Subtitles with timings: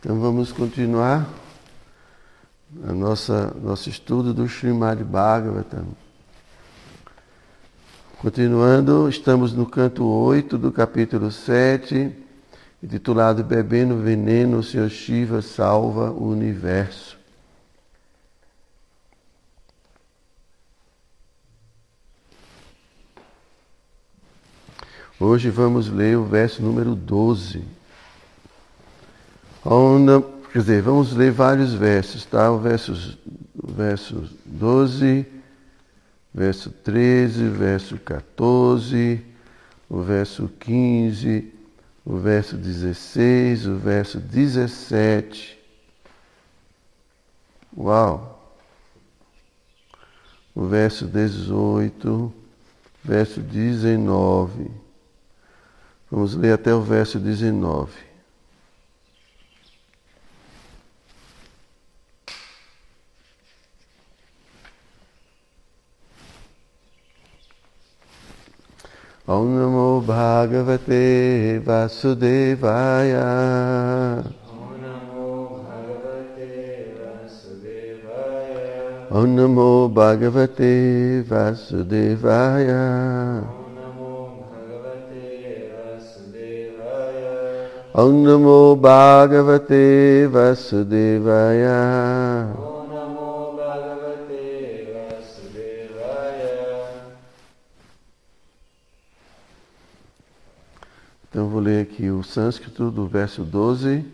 [0.00, 1.28] Então vamos continuar
[2.84, 5.88] a nossa nosso estudo do Srimad Bhagavatam.
[8.18, 12.12] Continuando, estamos no canto 8 do capítulo 7,
[12.80, 17.18] intitulado Bebendo Veneno, o Senhor Shiva salva o universo.
[25.18, 27.77] Hoje vamos ler o verso número 12.
[29.64, 30.22] Onda,
[30.52, 32.50] quer dizer, vamos ler vários versos, tá?
[32.50, 32.92] O verso,
[33.60, 35.26] o verso 12,
[36.32, 39.20] verso 13, verso 14,
[39.90, 41.52] o verso 15,
[42.04, 45.58] o verso 16, o verso 17.
[47.76, 48.56] Uau!
[50.54, 52.32] O verso 18,
[53.04, 54.70] verso 19.
[56.10, 58.07] Vamos ler até o verso 19.
[69.28, 73.28] Om Namo Bhagavate Vasudevaya.
[79.10, 83.44] Om Namo Bhagavate Vasudevaya.
[87.92, 92.17] Om Namo Bhagavate Vasudevaya.
[101.58, 104.04] Vou ler aqui o sânscrito do verso 12.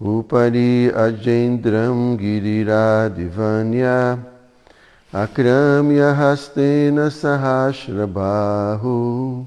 [0.00, 4.18] Upari Ajendram Giriradivanya
[5.12, 9.46] Akramya Hastena Sahasrabahu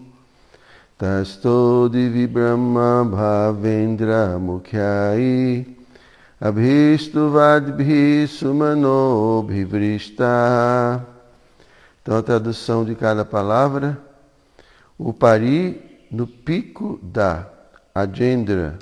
[0.97, 5.67] Tasto Divi Brahma Bhavendra Mukhyai
[6.39, 11.05] Abhistu Vadbhi Sumano Bhivrista
[12.01, 14.01] Então a tradução de cada palavra.
[14.97, 17.47] O pari no pico da
[17.93, 18.77] Ajendra,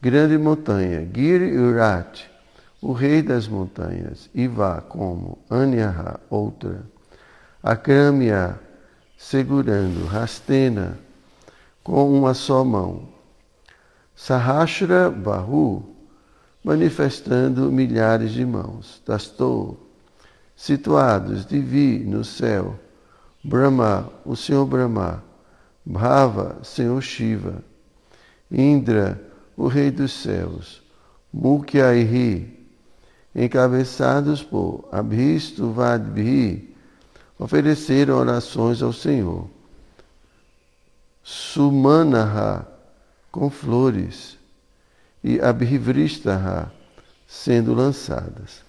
[0.00, 2.24] grande montanha, Giri Urat,
[2.80, 6.82] o rei das montanhas, Iva como Anyaha, outra,
[7.62, 8.58] Akramya,
[9.16, 10.98] segurando, Rastena,
[11.84, 13.08] com uma só mão,
[14.16, 15.96] Sahasra Bahu,
[16.64, 19.88] manifestando milhares de mãos, Tastou,
[20.56, 22.78] situados, Divi, no céu,
[23.44, 25.22] Brahma, o Senhor Brahma,
[25.84, 27.62] Bhava, Senhor Shiva,
[28.50, 29.20] Indra,
[29.56, 30.82] o Rei dos Céus,
[31.32, 32.60] Mukyaihi,
[33.34, 36.74] encabeçados por Abhistu Vadbhi,
[37.38, 39.48] ofereceram orações ao Senhor.
[41.22, 42.66] Sumanaha,
[43.30, 44.38] com flores,
[45.24, 46.72] e Abhivristaha,
[47.26, 48.62] sendo lançadas.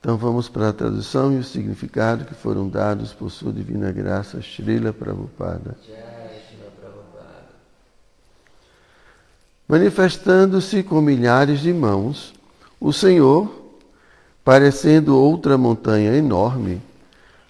[0.00, 4.40] Então vamos para a tradução e o significado que foram dados por sua divina graça,
[4.40, 5.76] Srila Prabhupada.
[9.66, 12.32] Manifestando-se com milhares de mãos,
[12.80, 13.74] o Senhor,
[14.44, 16.80] parecendo outra montanha enorme,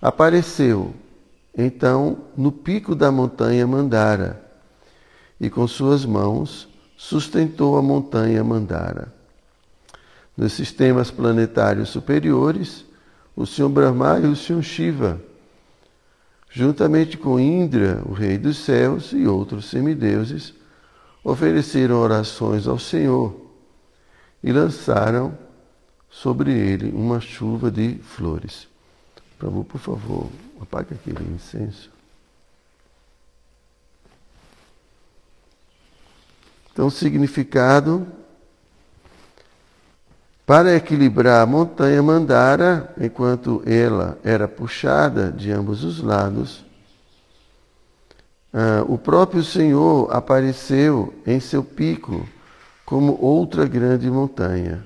[0.01, 0.95] apareceu
[1.57, 4.41] então no pico da montanha Mandara
[5.41, 9.18] e com suas mãos sustentou a montanha Mandara.
[10.39, 12.85] Nos sistemas planetários superiores,
[13.35, 15.21] o Senhor Brahma e o Senhor Shiva,
[16.49, 20.55] juntamente com Indra, o Rei dos Céus, e outros semideuses,
[21.25, 23.51] ofereceram orações ao Senhor
[24.41, 25.37] e lançaram
[26.09, 28.69] sobre ele uma chuva de flores.
[29.41, 31.91] Prabhu, por favor, apague aquele incenso.
[36.73, 38.07] Então, significado
[40.49, 46.65] para equilibrar a montanha Mandara, enquanto ela era puxada de ambos os lados,
[48.51, 52.27] ah, o próprio Senhor apareceu em seu pico
[52.87, 54.83] como outra grande montanha.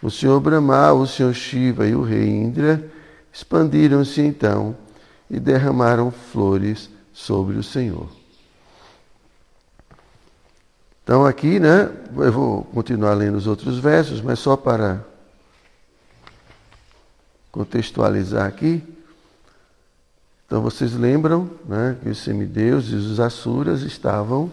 [0.00, 2.88] O Senhor Brahma, o Senhor Shiva e o rei Indra
[3.32, 4.76] expandiram-se então
[5.28, 8.06] e derramaram flores sobre o Senhor.
[11.06, 15.04] Então aqui, né, eu vou continuar lendo os outros versos, mas só para
[17.52, 18.82] contextualizar aqui.
[20.44, 24.50] Então vocês lembram né, que os semideuses e os asuras estavam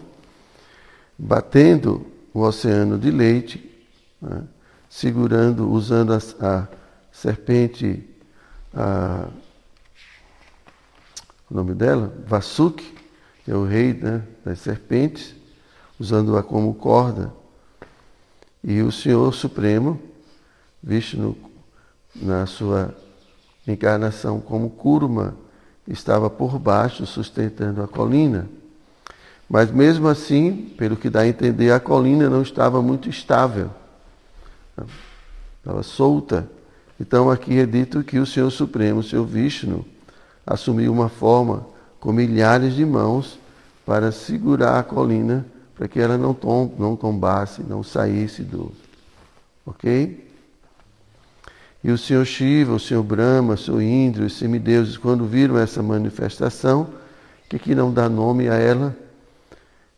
[1.17, 3.87] batendo o oceano de leite,
[4.21, 4.43] né,
[4.87, 6.67] segurando, usando a, a
[7.11, 8.07] serpente,
[8.75, 9.27] a,
[11.49, 12.93] o nome dela, Vasuki,
[13.43, 15.41] que é o rei né, das serpentes,
[15.99, 17.33] usando-a como corda.
[18.63, 19.99] E o Senhor Supremo,
[20.81, 21.37] visto no,
[22.15, 22.95] na sua
[23.67, 25.35] encarnação como Kurma,
[25.87, 28.47] estava por baixo sustentando a colina.
[29.49, 33.69] Mas mesmo assim, pelo que dá a entender, a colina não estava muito estável.
[35.59, 36.49] Estava solta.
[36.99, 39.85] Então aqui é dito que o Senhor Supremo, o Senhor Vishnu,
[40.45, 41.65] assumiu uma forma
[41.99, 43.37] com milhares de mãos
[43.85, 48.71] para segurar a colina para que ela não, tom, não tombasse, não saísse do.
[49.65, 50.31] Ok?
[51.83, 55.83] E o Senhor Shiva, o Senhor Brahma, o Senhor Indra, os semideuses, quando viram essa
[55.83, 56.89] manifestação,
[57.49, 58.95] que aqui não dá nome a ela,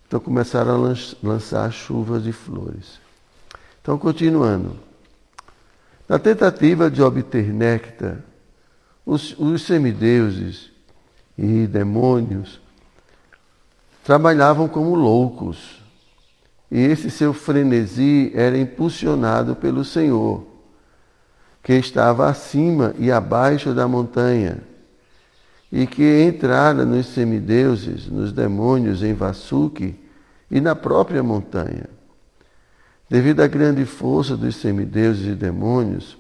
[0.08, 3.00] então começaram a lançar chuvas de flores.
[3.82, 4.78] Então, continuando.
[6.08, 8.18] Na tentativa de obter néctar,
[9.06, 10.72] os, os semideuses
[11.38, 12.60] e demônios
[14.06, 15.84] trabalhavam como loucos.
[16.72, 20.46] E esse seu frenesi era impulsionado pelo Senhor,
[21.64, 24.60] que estava acima e abaixo da montanha,
[25.72, 29.96] e que entrara nos semideuses, nos demônios em Vasuki
[30.52, 31.90] e na própria montanha.
[33.10, 36.16] Devido à grande força dos semideuses e demônios,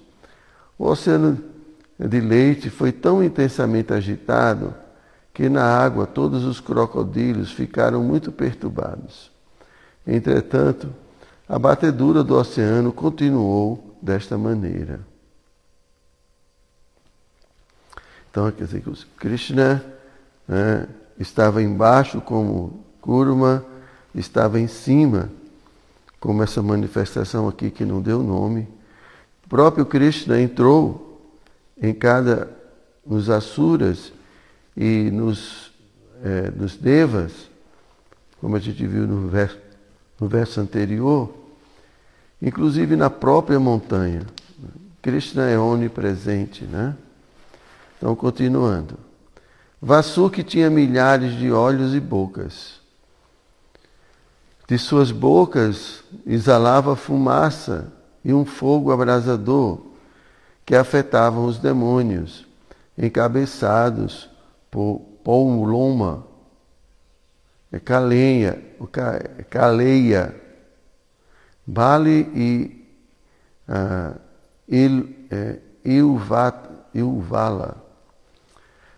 [0.77, 1.39] o oceano
[1.99, 4.73] de leite foi tão intensamente agitado
[5.35, 9.29] que na água todos os crocodilos ficaram muito perturbados.
[10.07, 10.89] Entretanto,
[11.47, 15.01] a batedura do oceano continuou desta maneira.
[18.31, 19.83] Então, quer dizer que Krishna
[20.47, 20.87] né,
[21.19, 23.63] estava embaixo como Kurma,
[24.15, 25.29] estava em cima
[26.17, 28.69] como essa manifestação aqui que não deu nome.
[29.45, 31.29] O próprio Krishna entrou
[31.79, 32.49] em cada
[33.05, 34.14] nos Asuras
[34.75, 35.72] e nos,
[36.24, 37.31] é, nos Devas,
[38.42, 39.57] como a gente viu no verso,
[40.19, 41.33] no verso anterior,
[42.42, 44.22] inclusive na própria montanha.
[45.01, 46.95] Krishna é onipresente, né?
[47.98, 48.98] Então, continuando.
[49.81, 52.81] Vasuki tinha milhares de olhos e bocas.
[54.68, 57.94] De suas bocas exalava fumaça
[58.24, 59.80] e um fogo abrasador
[60.66, 62.48] que afetavam os demônios,
[62.98, 64.27] encabeçados
[65.24, 66.27] Pouloma,
[67.72, 68.62] é Caleia,
[69.39, 70.36] é Caleia,
[71.66, 72.86] Bali e
[73.69, 74.19] uh,
[74.68, 75.60] Il, é,
[76.94, 77.81] Ilvala.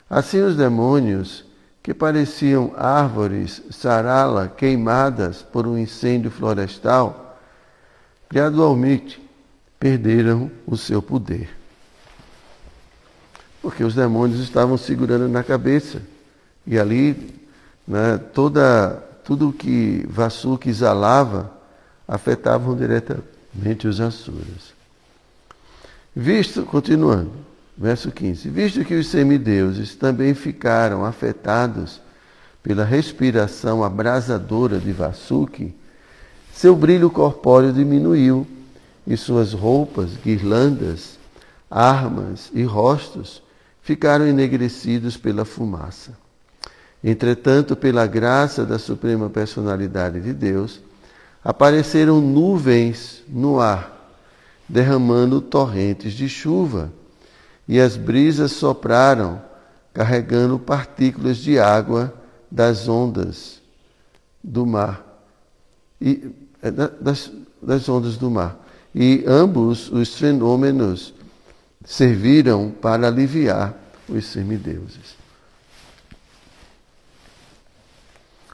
[0.10, 1.46] Assim os demônios
[1.84, 7.38] que pareciam árvores sarala queimadas por um incêndio florestal,
[8.30, 9.22] gradualmente
[9.80, 11.56] perderam o seu poder.
[13.62, 16.02] Porque os demônios estavam segurando na cabeça.
[16.66, 17.36] E ali,
[17.88, 21.52] né, toda, tudo que Vasuki exalava
[22.08, 24.76] afetavam diretamente os Asuras.
[26.16, 27.32] Visto, continuando,
[27.78, 32.02] Verso 15: Visto que os semideuses também ficaram afetados
[32.64, 35.76] pela respiração abrasadora de Vasuki,
[36.52, 38.48] seu brilho corpóreo diminuiu
[39.06, 41.20] e suas roupas, guirlandas,
[41.70, 43.44] armas e rostos
[43.88, 46.12] ficaram enegrecidos pela fumaça.
[47.02, 50.82] Entretanto, pela graça da Suprema Personalidade de Deus,
[51.42, 54.12] apareceram nuvens no ar,
[54.68, 56.92] derramando torrentes de chuva
[57.66, 59.42] e as brisas sopraram,
[59.94, 62.14] carregando partículas de água
[62.52, 63.62] das ondas
[64.44, 65.02] do mar.
[66.02, 66.30] E,
[66.62, 67.32] é, das,
[67.62, 68.68] das ondas do mar.
[68.94, 71.14] E ambos os fenômenos
[71.86, 73.74] serviram para aliviar
[74.08, 75.16] os semideuses.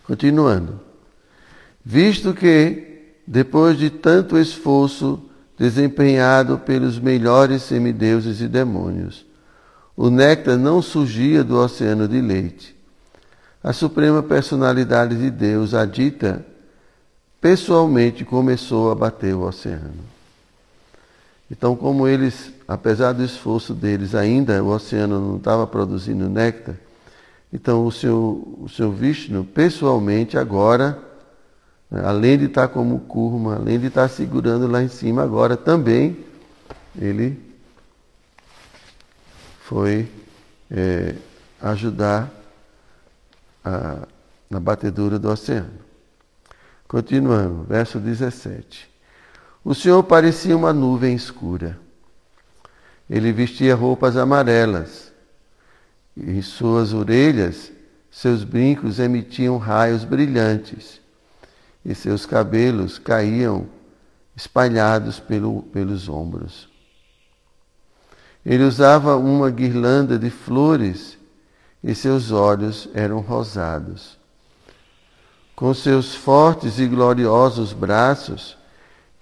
[0.03, 0.80] Continuando.
[1.84, 9.25] Visto que, depois de tanto esforço, desempenhado pelos melhores semideuses e demônios.
[9.96, 12.75] O néctar não surgia do oceano de leite.
[13.63, 16.46] A suprema personalidade de Deus, a dita,
[17.39, 20.12] pessoalmente começou a bater o oceano.
[21.50, 26.75] Então, como eles, apesar do esforço deles, ainda o oceano não estava produzindo néctar,
[27.51, 30.97] então o seu, o seu Vishnu, pessoalmente, agora
[32.01, 36.25] Além de estar como curma, além de estar segurando lá em cima, agora também
[37.00, 37.39] ele
[39.62, 40.12] foi
[40.71, 41.13] é,
[41.62, 42.31] ajudar
[43.63, 44.07] a,
[44.50, 45.69] na batedura do oceano.
[46.88, 48.89] Continuando, verso 17.
[49.63, 51.79] O Senhor parecia uma nuvem escura.
[53.10, 55.12] Ele vestia roupas amarelas.
[56.17, 57.72] Em suas orelhas,
[58.12, 61.01] seus brincos emitiam raios brilhantes
[61.84, 63.67] e seus cabelos caíam
[64.36, 66.70] espalhados pelo, pelos ombros.
[68.46, 71.17] Ele usava uma guirlanda de flores
[71.84, 74.17] e seus olhos eram rosados.
[75.55, 78.58] Com seus fortes e gloriosos braços,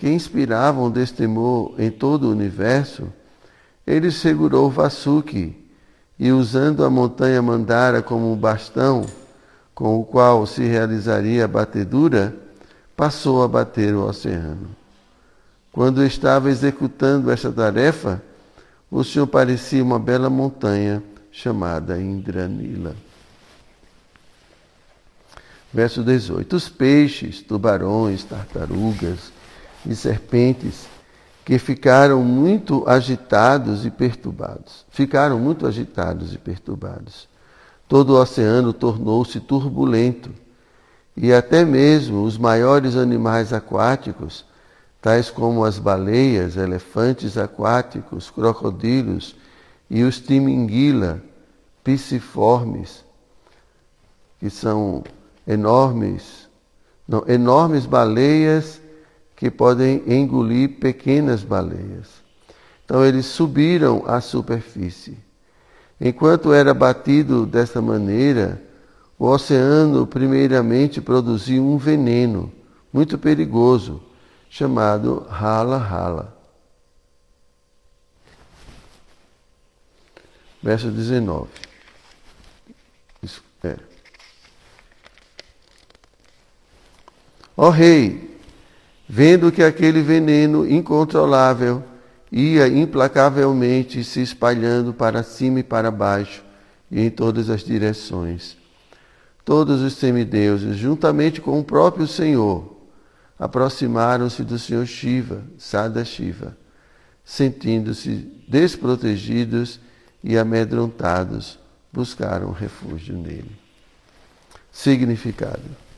[0.01, 3.07] que inspiravam destemor em todo o universo,
[3.85, 5.55] ele segurou Vasuki
[6.17, 9.05] e, usando a montanha Mandara como bastão
[9.75, 12.35] com o qual se realizaria a batedura,
[12.97, 14.75] passou a bater o oceano.
[15.71, 18.23] Quando estava executando esta tarefa,
[18.89, 22.95] o Senhor parecia uma bela montanha chamada Indranila.
[25.71, 29.31] Verso 18: Os peixes, tubarões, tartarugas
[29.85, 30.87] e serpentes
[31.43, 34.85] que ficaram muito agitados e perturbados.
[34.89, 37.27] Ficaram muito agitados e perturbados.
[37.87, 40.31] Todo o oceano tornou-se turbulento
[41.15, 44.45] e até mesmo os maiores animais aquáticos,
[45.01, 49.35] tais como as baleias, elefantes aquáticos, crocodilos
[49.89, 51.21] e os timinguila
[51.83, 53.03] pisciformes,
[54.39, 55.03] que são
[55.45, 56.47] enormes,
[57.07, 58.80] não, enormes baleias
[59.41, 62.21] que podem engolir pequenas baleias.
[62.85, 65.17] Então eles subiram à superfície.
[65.99, 68.61] Enquanto era batido desta maneira,
[69.17, 72.53] o oceano primeiramente produziu um veneno
[72.93, 74.03] muito perigoso,
[74.47, 76.37] chamado rala-rala.
[80.61, 81.49] Verso 19.
[83.23, 83.75] Isso, é.
[87.57, 88.30] Ó rei,
[89.13, 91.83] vendo que aquele veneno incontrolável
[92.31, 96.41] ia implacavelmente se espalhando para cima e para baixo
[96.89, 98.55] e em todas as direções.
[99.43, 102.73] Todos os semideuses, juntamente com o próprio Senhor,
[103.37, 106.55] aproximaram-se do Senhor Shiva, Sada Shiva,
[107.25, 109.77] sentindo-se desprotegidos
[110.23, 111.59] e amedrontados,
[111.91, 113.51] buscaram refúgio nele.
[114.71, 115.90] Significado.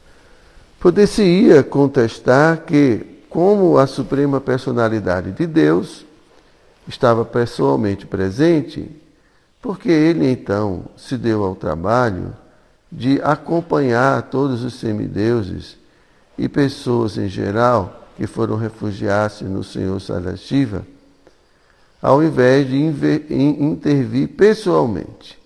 [0.83, 6.05] Poder-se-ia contestar que, como a suprema personalidade de Deus
[6.85, 8.91] estava pessoalmente presente,
[9.61, 12.35] porque ele então se deu ao trabalho
[12.91, 15.77] de acompanhar todos os semideuses
[16.37, 20.85] e pessoas em geral que foram refugiar-se no Senhor Sadashiva,
[22.01, 22.77] ao invés de
[23.57, 25.39] intervir pessoalmente.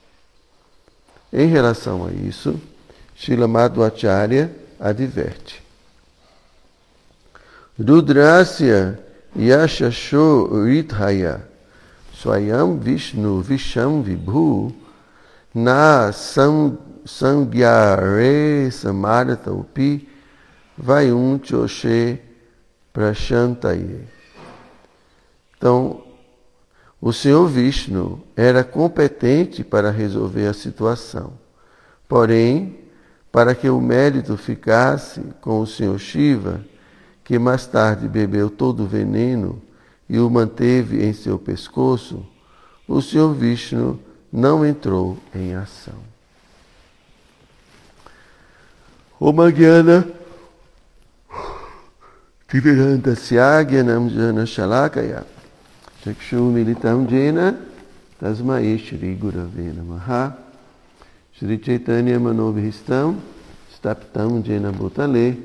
[1.32, 2.60] Em relação a isso,
[3.16, 5.62] Shila Madhvacharya adverte.
[7.80, 8.98] Rudrasya
[9.36, 11.42] yashasho rithaya
[12.14, 14.74] swayam vishnu visham vibhu
[15.54, 16.12] na
[17.06, 20.08] sangyare samarata upi
[20.78, 22.20] vayun choshe
[22.94, 24.08] prashantaye.
[25.58, 26.04] Então,
[27.02, 31.34] o Senhor Vishnu era competente para resolver a situação.
[32.08, 32.80] Porém,
[33.38, 36.60] para que o mérito ficasse com o Senhor Shiva,
[37.24, 39.62] que mais tarde bebeu todo o veneno
[40.10, 42.26] e o manteve em seu pescoço,
[42.88, 44.00] o Senhor Vishnu
[44.34, 45.94] não entrou em ação.
[49.20, 50.08] O Magyana
[52.48, 55.28] Tiviranta Syagyanam Jana Shalakaya
[56.04, 57.56] Chakshu Militam Jena
[58.20, 60.47] Tasmai Shri Gurave Namaha
[61.38, 63.22] Shri Chaitanya Manobhistam
[63.72, 65.38] Staptam Jena Bhutale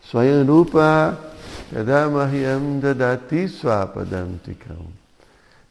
[0.00, 1.16] Swayanupa
[1.72, 4.92] Yadamahyam Dadati Swapadam Tikam.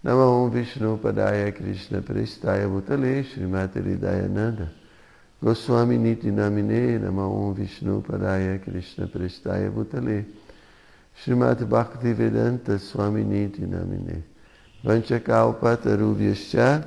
[0.03, 4.67] Namo Vishnu Padaya Krishna Prestaya Bhutale Srimati Ridayananda
[5.41, 10.25] Goswami Niti Namine Namo Vishnu Padaya Krishna Prestaya Bhutale.
[11.24, 14.24] Srimati Bhakti Vedanta Swami Niti Namine.
[14.84, 16.86] Vanchakalpatarubhyascha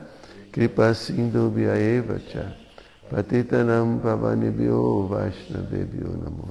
[0.52, 2.64] Kripa Sindhu Eva Cha
[3.10, 6.48] Patitanam Pavanibhyo Vaishnavebhyo Namo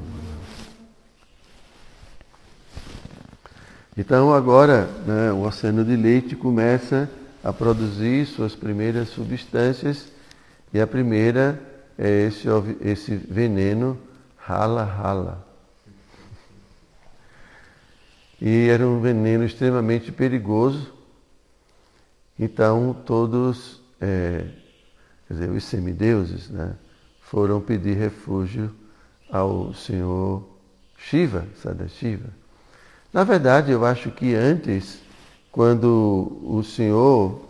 [3.98, 7.10] Então agora né, o oceano de leite começa
[7.44, 10.12] a produzir suas primeiras substâncias
[10.74, 11.62] e a primeira
[11.98, 12.48] é esse,
[12.82, 13.98] esse veneno
[14.38, 15.46] rala-rala.
[18.42, 20.94] E era um veneno extremamente perigoso,
[22.38, 24.46] então todos é,
[25.27, 26.74] quer dizer, os semideuses, né,
[27.22, 28.72] foram pedir refúgio
[29.32, 30.48] ao Senhor
[30.98, 32.29] Shiva, Sadashiva.
[33.12, 35.00] Na verdade, eu acho que antes,
[35.51, 37.41] quando o Senhor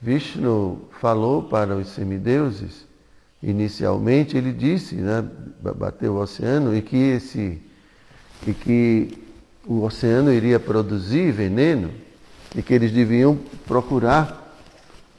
[0.00, 2.86] Vishnu falou para os semideuses,
[3.42, 5.24] inicialmente ele disse, né,
[5.60, 7.60] bateu o oceano, e que esse
[8.46, 9.18] e que
[9.66, 11.90] o oceano iria produzir veneno
[12.54, 14.58] e que eles deviam procurar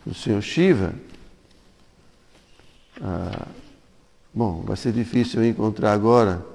[0.06, 0.94] o Senhor Shiva.
[3.02, 3.48] Ah,
[4.34, 6.46] bom, vai ser difícil eu encontrar agora.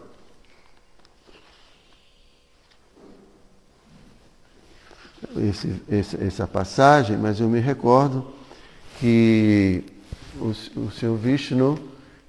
[5.36, 8.26] Esse, esse, essa passagem, mas eu me recordo
[8.98, 9.84] que
[10.38, 10.48] o,
[10.80, 11.78] o Senhor Vishnu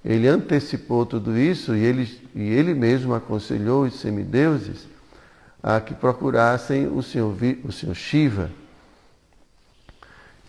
[0.04, 4.88] ele antecipou tudo isso e ele, e ele mesmo aconselhou os semideuses
[5.62, 8.50] a que procurassem o Senhor, o Senhor Shiva.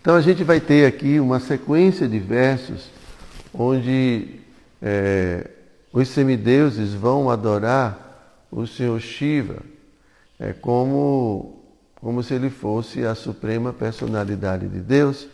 [0.01, 2.89] Então a gente vai ter aqui uma sequência de versos
[3.53, 4.39] onde
[4.81, 5.49] é,
[5.91, 9.57] os semideuses vão adorar o Senhor Shiva
[10.39, 11.63] é, como,
[11.95, 15.27] como se ele fosse a suprema personalidade de Deus.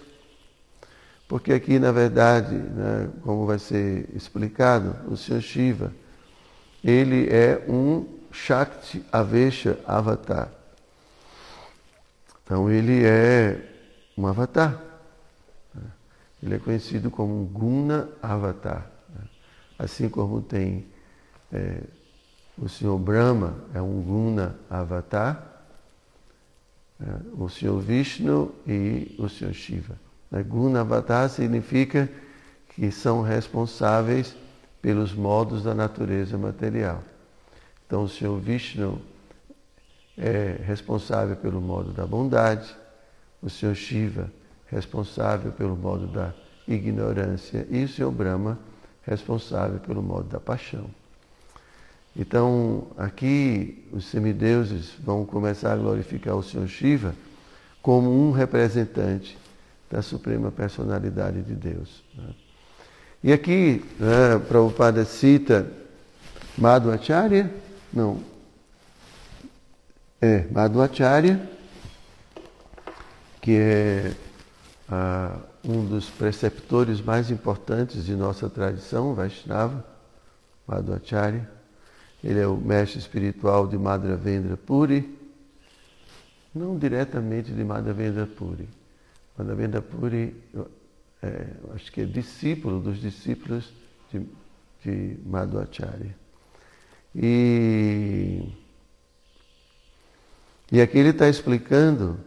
[1.28, 5.94] Porque aqui, na verdade, né, como vai ser explicado, o Senhor Shiva,
[6.84, 10.50] ele é um Shakti Avesha Avatar.
[12.44, 13.62] Então ele é
[14.18, 14.89] um avatar.
[16.42, 18.90] Ele é conhecido como Guna Avatar.
[19.14, 19.22] Né.
[19.78, 20.88] Assim como tem
[21.52, 21.82] é,
[22.58, 25.64] o Senhor Brahma, é um Guna Avatar,
[27.00, 29.96] é, o Senhor Vishnu e o Senhor Shiva.
[30.32, 30.42] Né?
[30.44, 32.10] Guna Avatar significa
[32.70, 34.36] que são responsáveis
[34.82, 37.04] pelos modos da natureza material.
[37.86, 39.02] Então, o Senhor Vishnu
[40.18, 42.74] é responsável pelo modo da bondade,
[43.42, 44.30] o Senhor Shiva
[44.72, 46.34] responsável pelo modo da
[46.68, 48.58] ignorância e o Senhor Brahma
[49.04, 50.86] responsável pelo modo da paixão.
[52.16, 57.16] Então, aqui os semideuses vão começar a glorificar o Senhor Shiva
[57.82, 59.38] como um representante
[59.90, 62.04] da suprema personalidade de Deus.
[62.16, 62.34] Né?
[63.24, 65.72] E aqui, né, Prabhupada cita
[66.58, 67.52] Madhvacharya,
[67.92, 68.20] não,
[70.22, 71.50] é Madhvacharya,
[73.42, 74.12] que é
[74.92, 79.86] ah, um dos preceptores mais importantes de nossa tradição, Vaishnava,
[80.68, 81.50] Madhvacharya.
[82.24, 85.18] Ele é o mestre espiritual de Madhavendra Puri,
[86.54, 88.68] não diretamente de Madhavendra Puri,
[89.38, 90.36] Madhavendra Puri,
[91.22, 93.72] é, acho que é discípulo dos discípulos
[94.12, 94.26] de,
[94.84, 96.16] de Madhvacharya.
[97.16, 98.44] E,
[100.72, 102.20] e aqui ele está explicando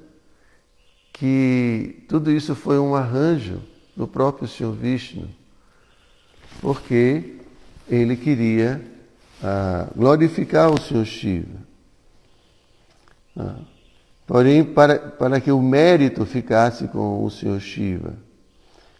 [1.22, 3.60] que tudo isso foi um arranjo
[3.96, 5.28] do próprio Senhor Vishnu,
[6.60, 7.36] porque
[7.88, 8.84] ele queria
[9.40, 11.60] ah, glorificar o Senhor Shiva.
[13.36, 13.54] Ah,
[14.26, 18.14] Porém, para, para que o mérito ficasse com o Senhor Shiva,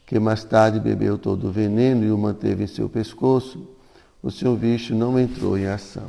[0.07, 3.69] que mais tarde bebeu todo o veneno e o manteve em seu pescoço,
[4.23, 6.07] o Senhor Vishnu não entrou em ação.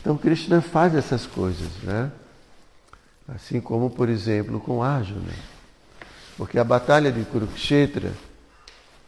[0.00, 2.10] Então, Krishna faz essas coisas, né?
[3.28, 5.32] Assim como, por exemplo, com Arjuna.
[6.36, 8.12] Porque a batalha de Kurukshetra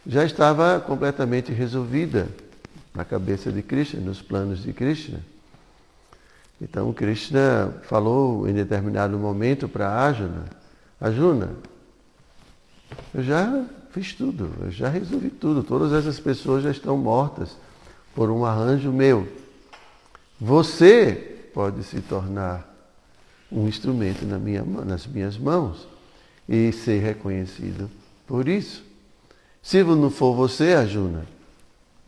[0.07, 2.29] já estava completamente resolvida
[2.95, 5.21] na cabeça de Krishna, nos planos de Krishna.
[6.61, 10.47] Então Krishna falou em determinado momento para Arjuna,
[11.01, 11.51] Arjuna,
[13.15, 17.57] eu já fiz tudo, eu já resolvi tudo, todas essas pessoas já estão mortas
[18.15, 19.29] por um arranjo meu.
[20.41, 22.68] Você pode se tornar
[23.51, 25.87] um instrumento na minha, nas minhas mãos
[26.49, 27.91] e ser reconhecido
[28.27, 28.85] por isso.
[29.63, 31.27] Se não for você, Arjuna,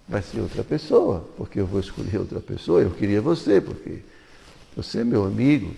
[0.08, 4.00] vai ser outra pessoa, porque eu vou escolher outra pessoa, eu queria você, porque
[4.76, 5.74] você é meu amigo,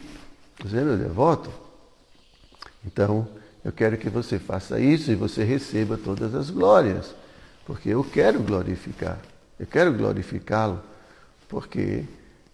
[0.63, 1.51] você é meu devoto.
[2.85, 3.29] Então,
[3.65, 7.15] eu quero que você faça isso e você receba todas as glórias,
[7.67, 9.19] porque eu quero glorificar.
[9.59, 10.83] Eu quero glorificá-lo,
[11.49, 12.05] porque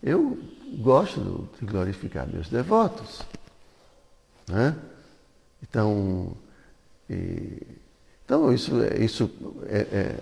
[0.03, 0.39] eu
[0.77, 3.23] gosto de glorificar meus devotos.
[4.47, 4.77] Né?
[5.63, 6.33] Então,
[7.09, 7.63] e,
[8.25, 9.31] então isso, isso,
[9.67, 10.17] é, é,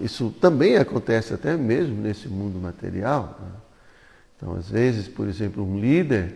[0.00, 3.38] isso também acontece até mesmo nesse mundo material.
[3.40, 3.52] Né?
[4.36, 6.34] Então, às vezes, por exemplo, um líder,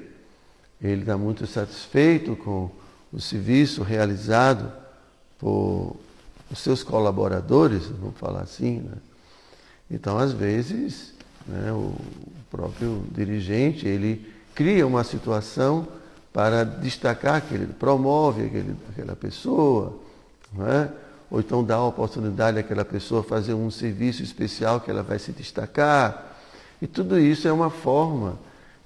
[0.80, 2.70] ele está muito satisfeito com
[3.12, 4.70] o serviço realizado
[5.38, 5.96] por
[6.50, 8.80] os seus colaboradores, vamos falar assim.
[8.80, 8.96] Né?
[9.90, 11.13] Então, às vezes,
[11.46, 11.94] né, o
[12.50, 15.86] próprio dirigente, ele cria uma situação
[16.32, 19.98] para destacar que ele promove aquele, aquela pessoa,
[20.60, 20.88] é?
[21.30, 25.32] ou então dá a oportunidade àquela pessoa fazer um serviço especial que ela vai se
[25.32, 26.36] destacar.
[26.80, 28.38] E tudo isso é uma forma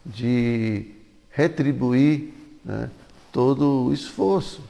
[0.05, 0.95] de
[1.31, 2.33] retribuir
[2.65, 2.91] né,
[3.33, 4.61] todo o esforço.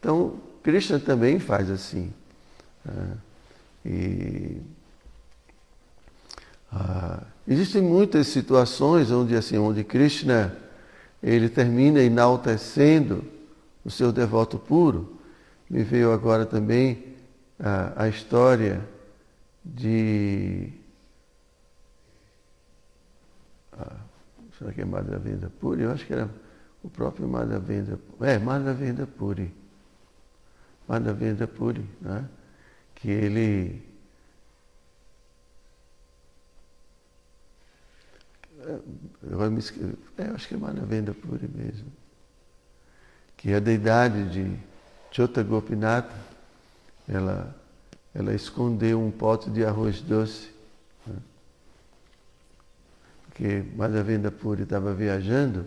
[0.00, 2.12] Então, Krishna também faz assim.
[2.84, 3.12] Né?
[3.84, 4.60] E,
[6.72, 10.54] ah, Existem muitas situações onde assim, onde Krishna
[11.22, 13.24] ele termina enaltecendo
[13.82, 15.18] o seu devoto puro.
[15.68, 17.16] Me veio agora também
[17.58, 18.86] a, a história
[19.64, 20.70] de
[23.72, 23.96] ah,
[24.58, 25.84] será que é Madhavendra Puri?
[25.84, 26.28] Eu acho que era
[26.82, 27.98] o próprio Madhavendra.
[28.20, 29.54] É, Madhavendra Puri.
[30.86, 32.28] Madhavendra Puri, né?
[32.94, 33.87] que ele
[39.22, 39.80] eu, me esque...
[40.16, 41.90] é, acho que é Madhavendra Puri mesmo.
[43.36, 44.56] Que a deidade de
[45.10, 46.10] Chota Gopinath,
[47.08, 47.56] ela,
[48.14, 50.50] ela escondeu um pote de arroz doce.
[51.06, 51.16] Né?
[53.24, 55.66] Porque Madhavendra Puri estava viajando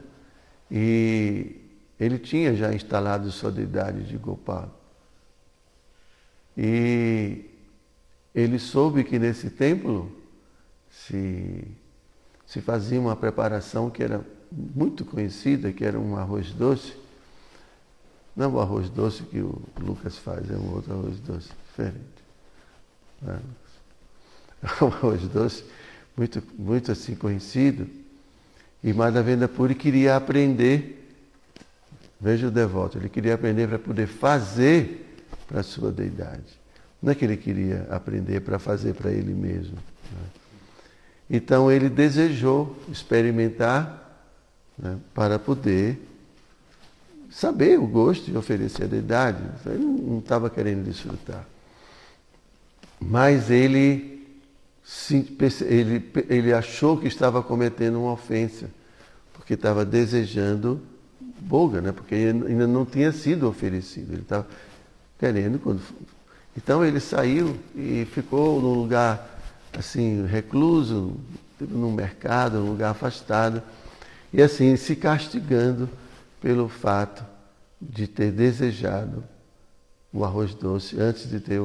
[0.69, 1.61] e
[1.99, 4.79] ele tinha já instalado sua deidade de Gopal.
[6.57, 7.45] E
[8.33, 10.11] ele soube que nesse templo
[10.89, 11.67] se
[12.51, 14.19] se fazia uma preparação que era
[14.51, 16.91] muito conhecida, que era um arroz doce.
[18.35, 21.95] Não o arroz doce que o Lucas faz, é um outro arroz doce, diferente.
[24.63, 25.63] É um arroz doce
[26.15, 27.87] muito, muito assim conhecido.
[28.83, 31.09] E Madhavendra Puri queria aprender,
[32.19, 36.59] veja o devoto, ele queria aprender para poder fazer para a sua deidade.
[37.01, 39.75] Não é que ele queria aprender para fazer para ele mesmo.
[39.75, 40.40] Né?
[41.33, 44.27] Então ele desejou experimentar
[44.77, 45.97] né, para poder
[47.29, 49.41] saber o gosto de oferecer a deidade.
[49.65, 51.47] Ele não estava querendo desfrutar.
[52.99, 54.27] Mas ele,
[55.61, 58.69] ele, ele achou que estava cometendo uma ofensa,
[59.33, 60.81] porque estava desejando
[61.39, 61.93] boga, né?
[61.93, 64.11] porque ainda não tinha sido oferecido.
[64.11, 64.45] Ele estava
[65.17, 65.59] querendo.
[65.59, 65.81] Quando...
[66.57, 69.30] Então ele saiu e ficou num lugar
[69.77, 71.15] assim, recluso,
[71.57, 73.61] tipo, num mercado, num lugar afastado,
[74.33, 75.89] e assim se castigando
[76.39, 77.25] pelo fato
[77.81, 79.23] de ter desejado
[80.13, 81.61] o arroz doce antes de ter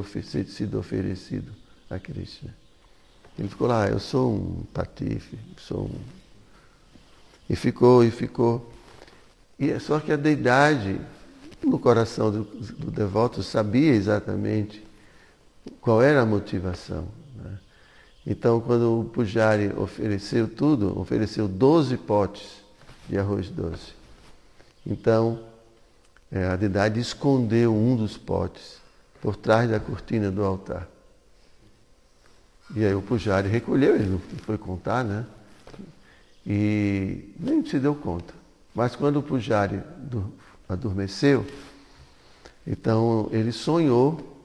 [0.47, 1.53] sido oferecido
[1.90, 2.55] a Krishna.
[3.38, 6.01] Ele ficou lá, eu sou um patife, sou um.
[7.51, 8.73] E ficou, e ficou.
[9.59, 10.99] E é só que a deidade,
[11.62, 14.83] no coração do, do devoto, sabia exatamente
[15.81, 17.07] qual era a motivação.
[18.27, 22.61] Então, quando o Pujari ofereceu tudo, ofereceu 12 potes
[23.09, 23.93] de arroz doce.
[24.85, 25.39] Então,
[26.31, 28.81] é, a deidade escondeu um dos potes
[29.23, 30.89] por trás da cortina do altar.
[32.75, 35.25] E aí o Pujari recolheu, ele não foi contar, né?
[36.45, 38.35] E nem se deu conta.
[38.75, 39.81] Mas quando o Pujari
[40.69, 41.47] adormeceu,
[42.67, 44.36] então ele sonhou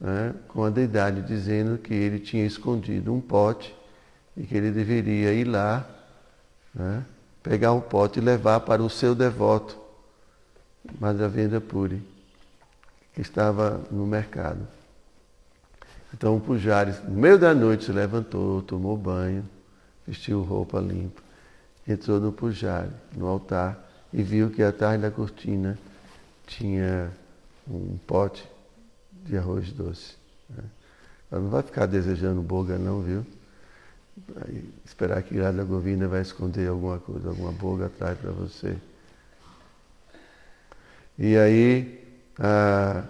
[0.00, 3.74] né, com a deidade, dizendo que ele tinha escondido um pote
[4.36, 5.86] e que ele deveria ir lá,
[6.74, 7.04] né,
[7.42, 9.78] pegar o pote e levar para o seu devoto,
[11.00, 12.02] Madhavendra Puri,
[13.14, 14.66] que estava no mercado.
[16.12, 19.44] Então o Pujari, no meio da noite, se levantou, tomou banho,
[20.06, 21.22] vestiu roupa limpa,
[21.86, 25.76] entrou no Pujari, no altar, e viu que atrás da cortina
[26.46, 27.10] tinha
[27.68, 28.48] um pote
[29.26, 30.14] de arroz doce.
[30.48, 30.64] Né?
[31.30, 33.26] Ela não vai ficar desejando boga não, viu?
[34.34, 38.76] Vai esperar que Radha Govinda vai esconder alguma coisa, alguma boga atrás para você.
[41.18, 42.04] E aí
[42.38, 43.02] a,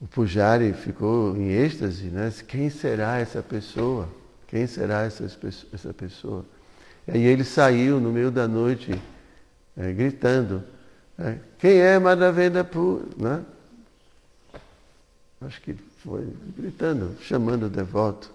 [0.00, 2.32] o Pujari ficou em êxtase, né?
[2.48, 4.08] Quem será essa pessoa?
[4.48, 5.24] Quem será essa,
[5.72, 6.44] essa pessoa?
[7.06, 9.00] E aí ele saiu no meio da noite
[9.76, 10.62] é, gritando,
[11.18, 13.04] é, quem é Madhavendra Puri?
[13.16, 13.42] Né?
[15.46, 16.26] Acho que foi
[16.56, 18.30] gritando, chamando o devoto.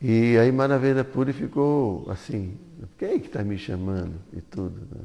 [0.00, 2.56] E aí Maravilha Puri ficou assim,
[2.98, 4.80] quem é que está me chamando e tudo.
[4.90, 5.04] Né?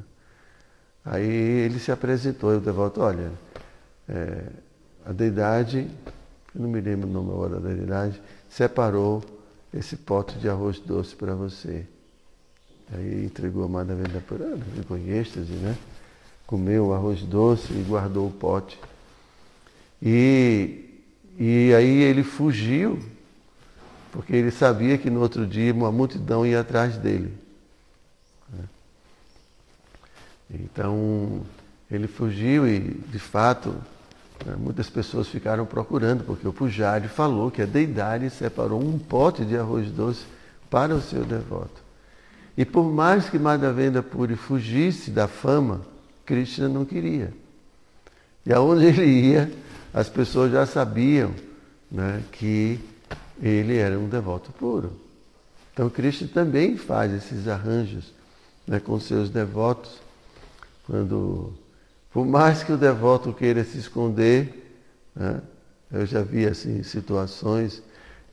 [1.04, 3.30] Aí ele se apresentou, e o devoto, olha,
[4.08, 4.46] é,
[5.04, 5.88] a deidade,
[6.54, 9.22] eu não me lembro o nome agora da deidade, separou
[9.72, 11.86] esse pote de arroz doce para você.
[12.92, 14.44] Aí entregou a Maravilha Puri,
[14.74, 15.76] ficou em êxtase, né?
[16.46, 18.78] Comeu o arroz doce e guardou o pote.
[20.08, 20.84] E,
[21.36, 23.00] e aí ele fugiu,
[24.12, 27.32] porque ele sabia que no outro dia uma multidão ia atrás dele.
[30.48, 31.40] Então
[31.90, 33.74] ele fugiu e, de fato,
[34.44, 39.44] né, muitas pessoas ficaram procurando, porque o Pujari falou que a deidade separou um pote
[39.44, 40.24] de arroz doce
[40.70, 41.82] para o seu devoto.
[42.56, 45.80] E por mais que Madhavendra Puri fugisse da fama,
[46.24, 47.32] Krishna não queria.
[48.46, 49.50] E aonde ele ia,
[49.96, 51.34] as pessoas já sabiam
[51.90, 52.78] né, que
[53.42, 54.92] ele era um devoto puro.
[55.72, 58.12] Então Krishna também faz esses arranjos
[58.66, 59.98] né, com seus devotos,
[60.86, 61.54] quando,
[62.12, 64.76] por mais que o devoto queira se esconder,
[65.14, 65.40] né,
[65.90, 67.82] eu já vi assim situações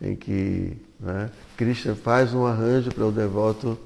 [0.02, 3.80] em que né, Krishna faz um arranjo para o devoto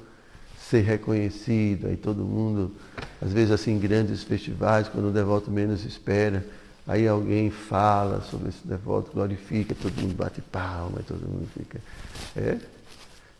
[0.68, 2.72] ser reconhecido, aí todo mundo,
[3.22, 6.44] às vezes assim, grandes festivais, quando o devoto menos espera,
[6.88, 11.78] aí alguém fala sobre esse devoto, glorifica, todo mundo bate palma, todo mundo fica.
[12.34, 12.58] É,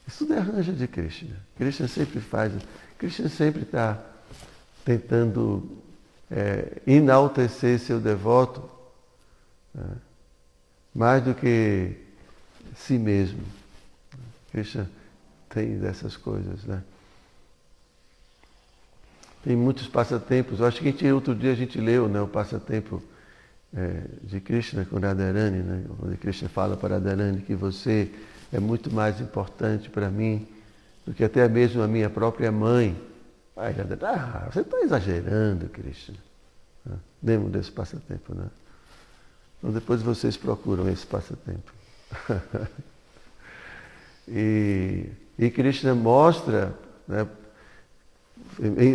[0.07, 1.35] isso tudo é arranjo de Krishna.
[1.57, 2.53] Krishna sempre faz,
[2.99, 3.99] Krishna sempre está
[4.85, 5.79] tentando
[6.31, 8.69] é, enaltecer seu devoto
[9.75, 9.97] né,
[10.95, 11.97] mais do que
[12.77, 13.41] si mesmo.
[14.53, 14.91] Krishna
[15.49, 16.83] tem dessas coisas, né?
[19.43, 20.61] Tem muitos passatempos.
[20.61, 23.03] Eu acho que gente, outro dia a gente leu né, o passatempo
[23.77, 28.11] é, de Krishna com Radharani, né, onde Krishna fala para Radharani que você
[28.53, 30.47] é muito mais importante para mim
[31.07, 32.97] do que até mesmo a minha própria mãe.
[33.57, 36.17] Aí Radharani, ah, você está exagerando, Krishna.
[37.23, 38.47] Lembro desse passatempo, né?
[39.59, 41.73] Então depois vocês procuram esse passatempo.
[44.29, 45.07] e,
[45.39, 46.75] e Krishna mostra
[47.07, 47.27] né,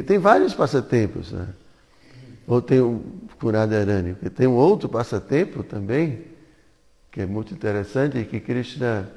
[0.05, 1.47] tem vários passatempos, né?
[2.47, 3.01] Ou tem o
[3.39, 6.21] Kuradharani, tem um outro passatempo também,
[7.11, 9.09] que é muito interessante, que Krishna,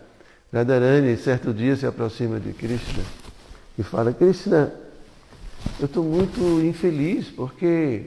[0.53, 3.03] Radharani, certo dia se aproxima de Krishna
[3.79, 4.73] e fala, Krishna,
[5.79, 8.07] eu estou muito infeliz, porque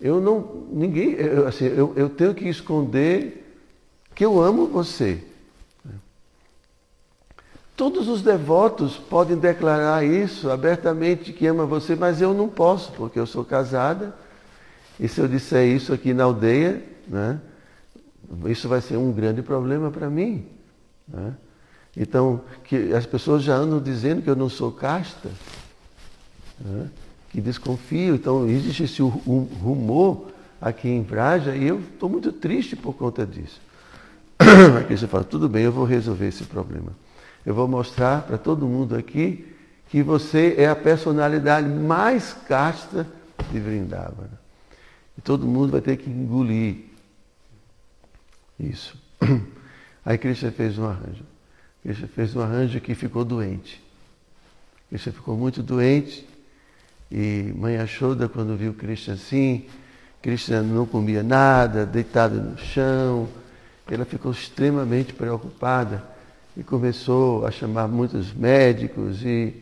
[0.00, 3.46] eu não, ninguém, eu, assim, eu, eu tenho que esconder
[4.14, 5.22] que eu amo você.
[7.76, 13.18] Todos os devotos podem declarar isso abertamente que ama você, mas eu não posso, porque
[13.18, 14.14] eu sou casada.
[15.00, 17.40] E se eu disser isso aqui na aldeia, né,
[18.46, 20.44] isso vai ser um grande problema para mim.
[21.08, 21.34] Né?
[21.96, 25.30] Então, que as pessoas já andam dizendo que eu não sou casta,
[26.60, 26.88] né?
[27.30, 28.14] que desconfio.
[28.14, 30.26] Então, existe esse rumor
[30.60, 33.60] aqui em Praja e eu estou muito triste por conta disso.
[34.80, 36.92] Aqui você fala, tudo bem, eu vou resolver esse problema.
[37.44, 39.46] Eu vou mostrar para todo mundo aqui
[39.88, 43.06] que você é a personalidade mais casta
[43.50, 44.38] de Vrindavana.
[45.20, 46.76] E todo mundo vai ter que engolir
[48.58, 48.96] isso.
[50.02, 51.24] Aí Krishna fez um arranjo.
[51.82, 53.84] Krishna fez um arranjo que ficou doente.
[54.88, 56.26] Krishna ficou muito doente
[57.12, 59.66] e Mãe Ashoda, quando viu Krishna assim,
[60.22, 63.28] Krishna não comia nada, deitado no chão,
[63.90, 66.02] ela ficou extremamente preocupada
[66.56, 69.52] e começou a chamar muitos médicos e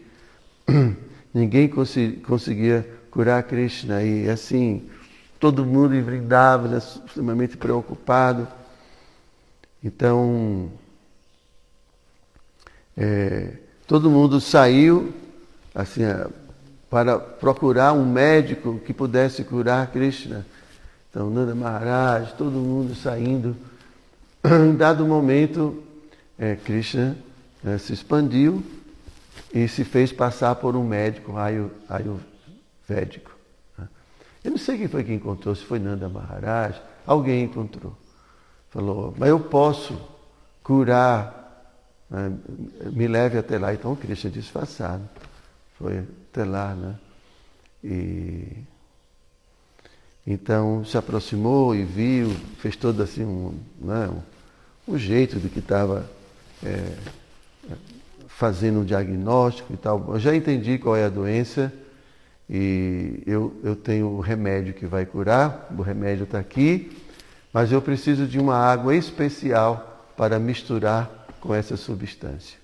[1.34, 4.04] ninguém conseguia curar Krishna.
[4.04, 4.88] E assim,
[5.38, 6.02] todo mundo em
[6.78, 8.48] extremamente preocupado.
[9.82, 10.70] Então,
[12.96, 13.52] é,
[13.86, 15.12] todo mundo saiu
[15.74, 16.02] assim
[16.90, 20.44] para procurar um médico que pudesse curar Krishna.
[21.10, 23.56] Então, Nanda Maharaj, todo mundo saindo.
[24.44, 25.82] Em dado momento,
[26.38, 27.16] é, Krishna
[27.64, 28.62] é, se expandiu
[29.52, 31.34] e se fez passar por um médico
[31.88, 33.27] ayurvédico.
[34.48, 37.94] Eu não sei quem foi que encontrou, se foi Nanda Maharaj, alguém encontrou.
[38.70, 40.00] Falou, mas eu posso
[40.62, 41.76] curar,
[42.08, 42.32] né?
[42.90, 43.74] me leve até lá.
[43.74, 45.06] Então Krishna disfarçado
[45.78, 45.98] foi
[46.30, 46.94] até lá, né?
[47.84, 48.64] E
[50.26, 55.58] então se aproximou e viu, fez todo assim um, né, um, um jeito de que
[55.58, 56.08] estava
[56.64, 56.96] é,
[58.28, 60.06] fazendo um diagnóstico e tal.
[60.08, 61.70] Eu já entendi qual é a doença
[62.48, 66.96] e eu, eu tenho o remédio que vai curar, o remédio está aqui,
[67.52, 72.58] mas eu preciso de uma água especial para misturar com essa substância.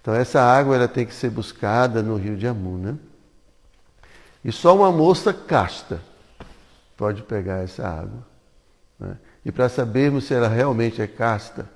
[0.00, 2.98] Então essa água ela tem que ser buscada no rio de Amuna.
[4.44, 6.00] E só uma moça casta
[6.96, 8.26] pode pegar essa água.
[8.98, 9.16] Né?
[9.44, 11.68] E para sabermos se ela realmente é casta,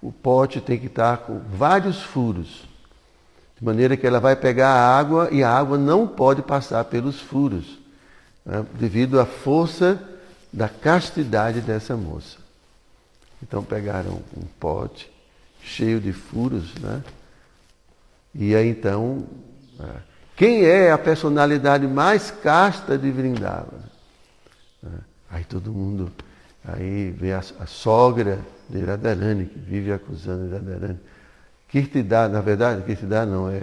[0.00, 2.66] o pote tem que estar com vários furos,
[3.60, 7.20] de maneira que ela vai pegar a água e a água não pode passar pelos
[7.20, 7.78] furos,
[8.44, 10.00] né, devido à força
[10.50, 12.38] da castidade dessa moça.
[13.42, 15.10] Então pegaram um pote
[15.62, 17.02] cheio de furos, né?
[18.34, 19.26] E aí então,
[19.78, 19.84] é,
[20.36, 23.90] quem é a personalidade mais casta de Vrindavana?
[24.84, 24.88] É,
[25.30, 26.10] aí todo mundo,
[26.64, 30.98] aí vê a, a sogra de Radharani, que vive acusando Radharani.
[31.70, 33.62] Kirtidá, na verdade, Kirtidá não, é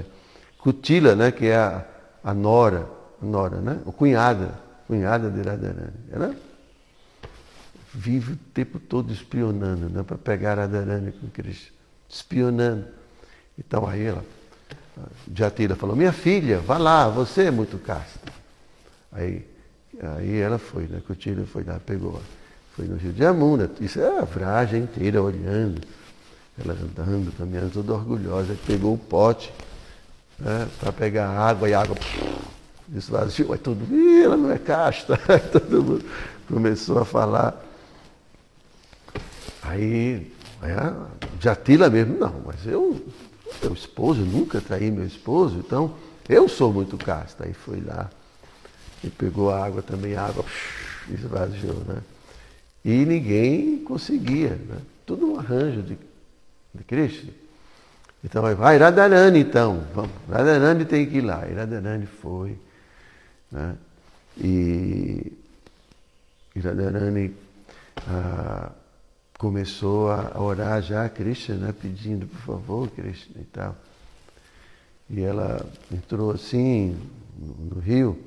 [0.58, 1.86] Kutila, né, que é a,
[2.24, 2.88] a nora,
[3.22, 5.94] nora, né, o cunhada, cunhada de Radharani.
[6.12, 6.36] Ela
[7.94, 11.76] vive o tempo todo espionando, né, para pegar Radharani com Krishna,
[12.08, 12.86] espionando.
[13.58, 14.24] Então aí ela,
[15.34, 18.32] Jatila falou, minha filha, vá lá, você é muito casta.
[19.12, 19.46] Aí,
[20.02, 21.02] aí ela foi, né?
[21.06, 22.22] Cotilha foi lá, pegou,
[22.76, 25.82] foi no Rio de Amunda, isso é a fragem inteira olhando,
[26.60, 29.52] ela andando, caminhando, toda orgulhosa, pegou o pote
[30.40, 31.96] né, para pegar água e a água
[32.94, 36.06] esvaziou, aí todo mundo, ela não é casta, aí todo mundo
[36.48, 37.64] começou a falar.
[39.62, 41.08] Aí, aí a
[41.40, 43.06] Jatila mesmo, não, mas eu,
[43.62, 45.94] meu esposo, nunca traí meu esposo, então
[46.28, 47.46] eu sou muito casta.
[47.46, 48.10] Aí foi lá
[49.04, 50.46] e pegou a água também, a água
[51.10, 52.02] esvaziou, né?
[52.84, 54.78] E ninguém conseguia, né?
[55.06, 55.98] Tudo um arranjo de,
[56.78, 57.32] de Krishna.
[58.24, 61.48] Então vai, vai Radharani então, vamos, Radharani tem que ir lá.
[61.48, 62.58] E Radharani foi,
[63.52, 63.76] né?
[64.38, 65.34] E,
[66.56, 67.34] e Radharani
[68.08, 68.72] ah,
[69.38, 71.74] começou a orar já a Krishna, né?
[71.80, 73.76] pedindo, por favor, Krishna e tal.
[75.10, 76.98] E ela entrou assim
[77.38, 78.20] no, no rio,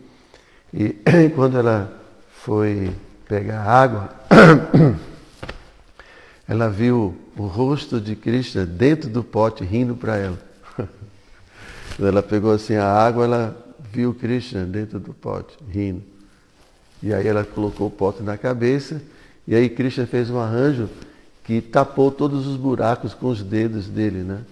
[0.73, 0.97] e
[1.35, 1.93] quando ela
[2.33, 2.95] foi
[3.29, 4.09] pegar água,
[6.49, 10.39] ela viu o rosto de Krishna dentro do pote rindo para ela.
[11.97, 16.03] Quando ela pegou assim a água, ela viu Krishna dentro do pote rindo.
[17.03, 19.01] E aí ela colocou o pote na cabeça
[19.49, 20.91] e aí Krishna fez um arranjo
[21.43, 24.43] que tapou todos os buracos com os dedos dele, né?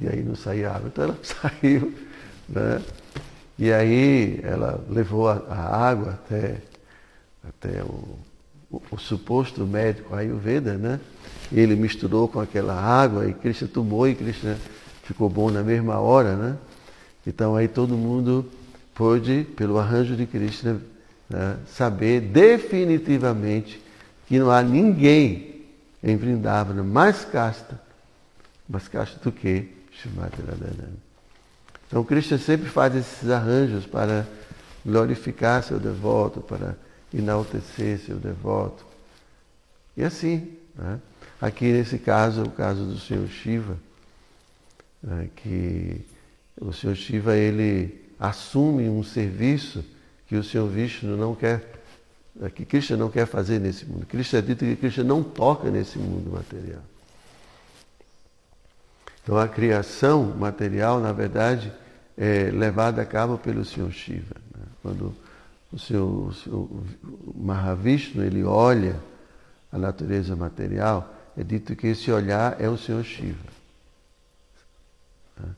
[0.00, 0.88] E aí não saía água.
[0.88, 1.94] Então ela saiu,
[2.48, 2.82] né?
[3.56, 6.62] E aí ela levou a, a água até,
[7.48, 8.18] até o,
[8.70, 10.98] o, o, suposto médico Ayurveda, né?
[11.50, 14.56] Ele misturou com aquela água e Krishna tomou e Krishna
[15.02, 16.56] ficou bom na mesma hora, né?
[17.26, 18.50] Então aí todo mundo
[18.94, 20.80] pôde, pelo arranjo de Krishna,
[21.28, 23.82] né, saber definitivamente
[24.26, 25.64] que não há ninguém
[26.02, 27.80] em Vrindavana mais casta,
[28.68, 30.98] mais casta do que Shrimati Radharani.
[31.86, 34.26] Então Krishna sempre faz esses arranjos para
[34.84, 36.76] glorificar seu devoto, para
[37.12, 38.84] enaltecer seu devoto.
[39.96, 40.98] E assim, né?
[41.40, 43.76] Aqui nesse caso, o caso do Senhor Shiva,
[45.02, 45.28] né?
[45.36, 46.00] que
[46.60, 49.84] o Senhor Shiva ele assume um serviço
[50.26, 51.64] que o Senhor Vishnu não quer,
[52.54, 54.06] que Krishna não quer fazer nesse mundo.
[54.06, 56.82] Krishna é dito que Krishna não toca nesse mundo material.
[59.22, 61.72] Então a criação material, na verdade,
[62.16, 64.34] é levada a cabo pelo Senhor Shiva.
[64.56, 64.64] Né?
[64.82, 65.14] Quando
[65.72, 66.68] o Senhor, o Senhor
[67.34, 68.96] Mahavishnu ele olha
[69.70, 73.38] a natureza material, é dito que esse olhar é o Senhor Shiva.
[75.38, 75.48] Né?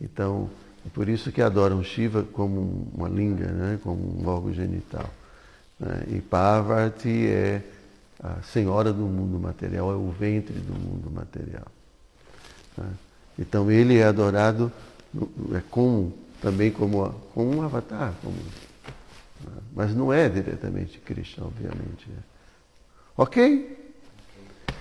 [0.00, 0.50] Então,
[0.84, 3.78] é por isso que adoram Shiva como uma linga, né?
[3.80, 5.08] como um órgão genital.
[5.78, 6.04] Né?
[6.08, 7.62] E Parvati é
[8.20, 11.66] a senhora do mundo material, é o ventre do mundo material.
[12.76, 12.90] Né?
[13.38, 14.72] Então ele é adorado
[15.54, 19.62] é como, também como, como um avatar, como, né?
[19.72, 22.08] mas não é diretamente Krishna, obviamente.
[22.08, 22.18] Né?
[23.16, 23.73] Ok?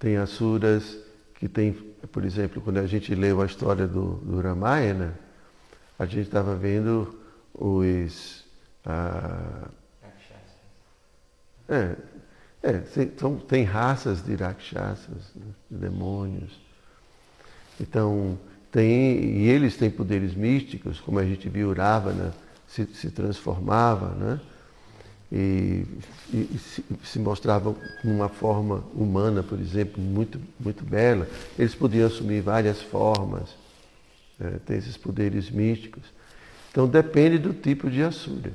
[0.00, 0.98] Tem asuras
[1.34, 1.74] que tem,
[2.10, 5.14] por exemplo, quando a gente leu a história do, do Ramayana,
[5.98, 7.20] a gente estava vendo
[7.54, 8.46] os.
[8.84, 9.68] Ah,
[11.68, 11.96] é,
[12.62, 16.58] é tem, tem raças de rakshasas, né, de demônios.
[17.78, 18.38] Então,
[18.72, 22.32] tem, e eles têm poderes místicos, como a gente viu Ravana
[22.66, 24.40] se, se transformava, né?
[25.32, 25.86] E,
[26.32, 31.28] e se, se mostravam uma forma humana, por exemplo, muito, muito bela.
[31.56, 33.54] Eles podiam assumir várias formas,
[34.40, 36.02] é, ter esses poderes místicos.
[36.70, 38.52] Então depende do tipo de Asura.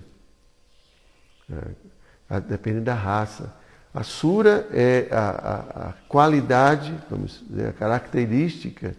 [2.30, 3.54] É, depende da raça.
[3.94, 8.94] A Sura é a, a, a, qualidade, vamos dizer, a característica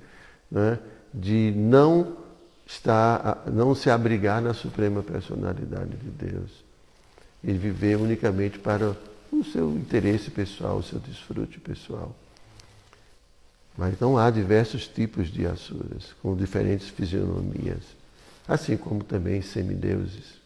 [0.50, 0.78] né,
[1.12, 2.16] de não
[2.66, 6.65] estar, não se abrigar na suprema personalidade de Deus
[7.46, 8.96] e viver unicamente para
[9.32, 12.14] o seu interesse pessoal, o seu desfrute pessoal.
[13.78, 17.84] Mas então há diversos tipos de asuras, com diferentes fisionomias,
[18.48, 20.40] assim como também semideuses,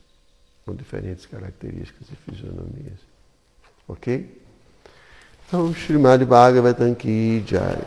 [0.66, 2.98] com diferentes características e fisionomias.
[3.88, 4.42] Ok?
[5.46, 7.78] Então, Srimad Bhagavatam Ki Jai.